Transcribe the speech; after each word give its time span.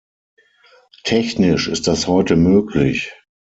Technisch 1.03 1.67
ist 1.67 1.85
das 1.87 2.07
heute 2.07 2.35
möglich. 2.35 3.11